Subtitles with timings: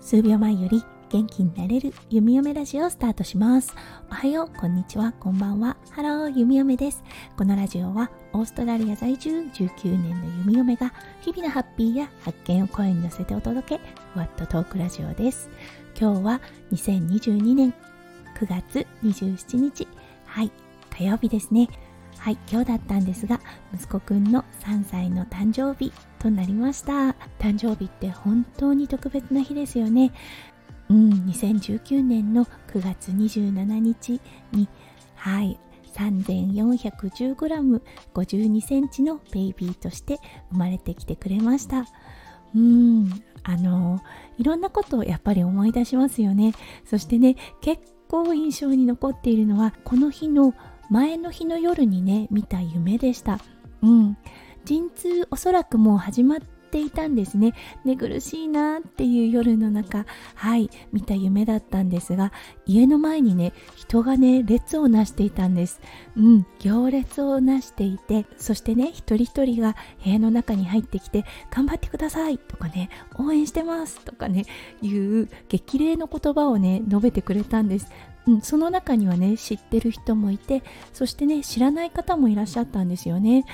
[0.00, 3.72] 数秒前より元気になれる弓嫁ラジオをスタートします。
[4.10, 5.76] おはようこんにちはこんばんは。
[5.90, 7.04] ハロー弓嫁です。
[7.36, 13.80] このラジオはオーストラリア在住19年の弓嫁が日々のハッピーや発見を声に乗せてお届け
[14.12, 15.48] ふわっとトークラジオです。
[15.96, 16.40] 今日は
[16.72, 17.72] 2022年
[18.40, 19.86] 9月27日。
[20.24, 20.50] はい
[20.90, 21.68] 火曜日ですね。
[22.26, 23.40] はい今日だったんですが
[23.72, 27.14] 息子くんの3歳の誕生日となりました。
[27.38, 30.12] 誕生日って本当に特別な日ですよね。
[30.90, 34.68] うん2019年の9月27日に
[35.14, 35.56] はい
[35.94, 40.18] 3410g52 センチのベイビーとして
[40.50, 41.86] 生まれてきてくれました。
[42.56, 44.00] うんあの
[44.36, 46.54] いろんなことをやっぱり思い出しますよね。
[46.86, 50.54] そしてね結構印象に残っているのはこの日の
[50.90, 53.40] 前の日の夜にね見た夢でした。
[53.82, 54.16] うん。
[54.64, 57.54] 陣痛おそらくもう始まっていたんですね。
[57.84, 62.32] 寝苦しいなっていう夜の中はい見た夢だったんですが
[62.66, 65.80] 家の前にね人がね列をなしていたんです。
[66.16, 74.44] うん行列をなしていてそしてね一人一人が部屋の中に入ってきて頑張ってくださいとかね応援してますとかね
[74.82, 77.90] いう激励の言葉をね述べてくれたんです。
[78.26, 83.44] うん、その中にはね知ってる人もいてそしてね知らない方もいらっしゃったんですよね。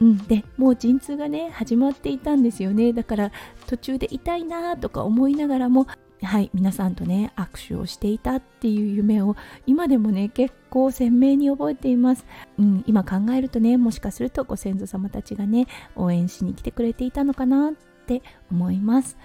[0.00, 2.92] うん、でもう陣痛がね始まっていたんですよね。
[2.92, 3.32] だから
[3.66, 5.86] 途中で痛いなとか思いながらも
[6.22, 12.26] はい皆さんとね握手をしていたっていう夢を今でもね結構鮮明に覚えています、
[12.58, 17.74] うん、今考えるとねもしかするとご先祖様たちがね応援しに来てくれていたのかなっ
[18.06, 19.16] て思います。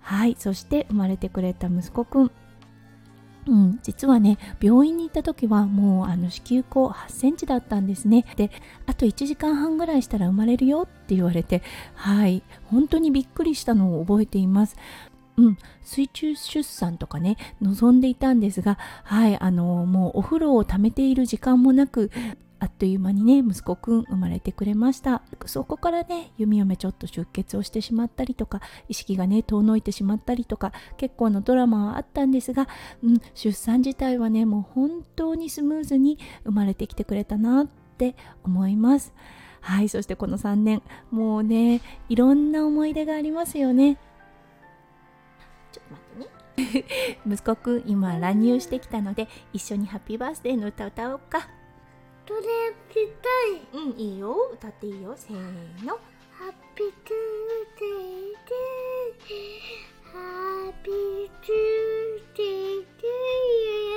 [0.00, 2.30] はいそして生まれてくれた息子くん。
[3.46, 8.24] うん、実はね病院に行った時はもうあの子宮口8センチだったんですね。
[8.36, 8.50] で
[8.86, 11.62] あと1時間半ぐらいしたら生まれるよって言われて
[11.94, 14.76] はい本当にびっくりしたのを覚えています。
[15.36, 22.12] うん、水中出産とかね望んでいたんですがはいあのもうお風呂を溜めている時間もなく
[22.64, 25.20] あっという間にね息子くん生まれてくれました。
[25.44, 32.66] そこからね弓嫁ちょっと出血をしてしまったりとか意識がね遠のいてしまったりとか結構のドラマはあったんですが、
[33.02, 37.66] うん、出産自体はねもう本当にスムーズに生まれてきてくれたなっ
[37.98, 39.12] て思います。
[39.60, 43.98] はいそしてこの3年もうねいろんな思い出がありますよね。
[45.70, 46.30] ちょっと待
[46.62, 46.84] ってね。
[47.30, 51.46] 息子くん今乱入してきたので一緒にハッピーバースデーの歌歌おうか
[52.26, 52.40] それ
[52.90, 53.28] した
[53.78, 53.82] い。
[53.82, 54.50] うんいいよ。
[54.54, 55.14] 歌っていいよ。
[55.16, 55.98] せーの。
[56.36, 60.18] ハッピートゥーデーデーハ
[60.68, 60.92] ッピー
[61.28, 63.06] トゥーデーデ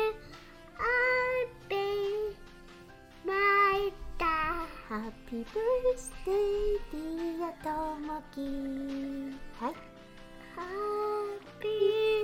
[0.00, 0.16] ー
[0.78, 0.80] ハ
[1.44, 1.78] ッピー
[3.26, 3.30] バ
[3.76, 6.34] イタハッピーバースデー
[6.90, 7.68] ディアと
[8.00, 8.36] もき
[9.60, 9.72] はい
[10.56, 11.70] ハッピー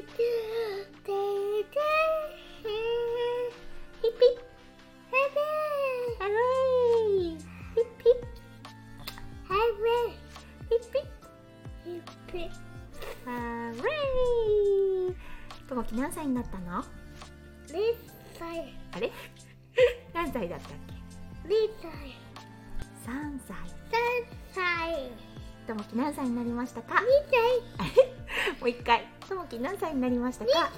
[0.06, 0.37] トゥー
[12.32, 12.50] ヒッピ
[13.24, 15.14] ハロー
[15.68, 16.80] ともき何歳になったの？
[17.72, 17.94] リ
[18.38, 18.74] 歳。
[18.92, 19.10] あれ？
[20.14, 20.70] 何歳だったっ
[21.44, 21.48] け？
[21.48, 21.90] リ歳。
[23.14, 23.56] 3歳。
[23.90, 25.10] 三歳。
[25.66, 27.00] ともき何歳になりましたか？
[27.00, 28.56] 二歳。
[28.60, 29.06] もう一回。
[29.28, 30.70] ともき何歳になりました二か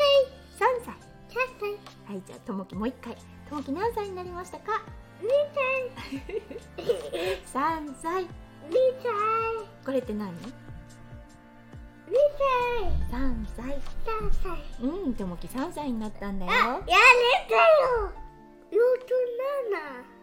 [0.59, 0.69] 歳。
[0.69, 0.95] 3歳。
[1.29, 1.71] 三歳。
[2.15, 3.17] はいじゃあともきもう一回。
[3.49, 4.83] ともき何歳になりましたか？
[5.23, 6.83] 二歳。
[7.47, 8.23] 3 歳。
[8.25, 8.29] 二
[9.03, 9.13] 歳。
[9.85, 10.33] これって何？
[10.35, 10.53] 二
[12.11, 16.53] 歳 ?3 歳三歳うんともき3歳になったんだよ。
[16.53, 16.83] あ、やれ
[17.49, 18.13] たよ。
[18.71, 18.79] 六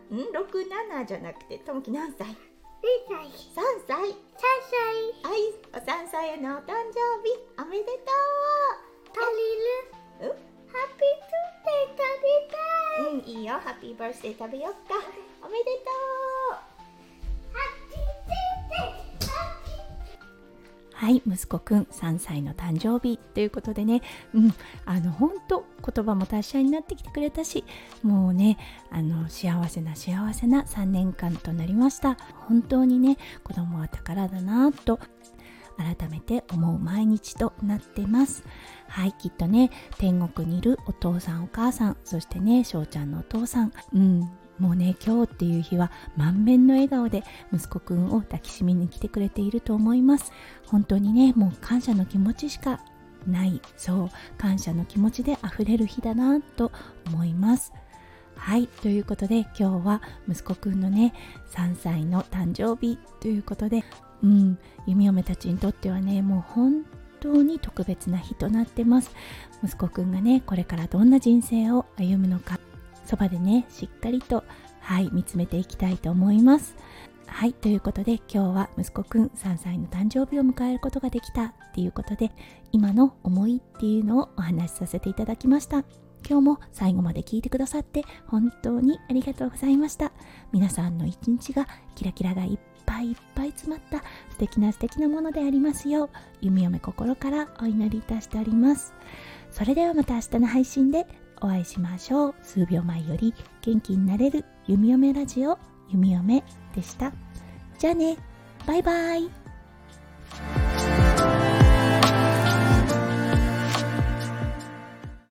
[0.10, 0.16] 七。
[0.16, 2.28] うん67じゃなくてともき何歳？
[2.28, 2.36] 二
[3.08, 3.98] 歳 ?3 歳。
[3.98, 4.02] 三
[5.24, 5.40] はい
[5.74, 7.36] お3歳へのお誕生日。
[7.60, 7.92] おめでと
[9.14, 9.20] 歳足
[10.22, 10.32] りる？
[10.32, 10.36] う
[10.68, 12.58] ハッピートゥーデー食べた
[13.02, 13.14] い。
[13.14, 13.54] うんいいよ。
[13.54, 14.96] ハッピーバースデー食べよっか。
[15.44, 15.87] おめでと
[21.08, 24.02] はい息子くん3歳の誕生日ということでね。
[24.34, 25.64] うんあの本当
[25.94, 27.64] 言葉も達者になってきてくれたし
[28.04, 28.58] もうね
[28.92, 32.18] あの幸せな幸せな3年間となりました。
[32.50, 35.00] 本当にね子供は宝だなと
[35.78, 38.44] 改めて思う毎日となってます。
[38.90, 43.72] はいきっとね天国にいるお父さんお母さんそしてね翔ちゃんのお父さん。
[43.94, 44.30] うん。
[44.60, 47.24] もうね今日っていう日は満面の笑顔で
[47.54, 50.32] 息子くんを抱きしめに来てくれていると思います。
[50.66, 52.80] 本当にねもう感謝の気持ちしか
[53.28, 53.62] ない。
[53.76, 56.72] そう感謝の気持ちで溢れる日だなと
[57.08, 57.74] 思います。
[58.36, 61.14] はいということで今日は息子くんのね
[61.52, 63.84] 3歳の誕生日ということで
[64.24, 66.86] うん弓嫁たちにとってはねもう本
[67.20, 69.12] 当に特別な日となってます。
[69.64, 72.57] 息子くんがねこれからどんな人生を歩むのか
[73.08, 74.44] そばでねしっかりと
[74.82, 76.76] はい見つめていきたいと思います。
[77.26, 82.32] はいということで今日は息子くん3歳の誕生日を迎えることができたっていうことで
[82.72, 85.84] 今の思いっていうのをお話しさせていただきました。
[86.28, 90.12] 今日も最後まで聞いてくださって本当にありがとうございました。
[90.52, 94.00] 皆さんの一日がキラキラがいっぱいいっぱい詰まった
[94.32, 96.10] 素敵な素敵なものでありますよう
[96.42, 98.94] 弓嫁心からお祈りいたしております。
[99.52, 101.08] それではまた明日の配信で
[101.42, 102.36] お会いしましょう。
[102.42, 105.58] 数秒前より元気になれる弓嫁ラジオ
[105.90, 106.44] 弓嫁
[106.76, 107.12] でした。
[107.80, 108.18] じゃあね。
[108.66, 109.47] バイバイ。